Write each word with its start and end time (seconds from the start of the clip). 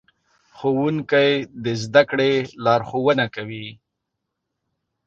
ښوونکي 0.57 1.29
د 1.63 1.65
زدهکړې 1.83 2.33
لارښوونه 2.65 3.25
کوي. 3.35 3.67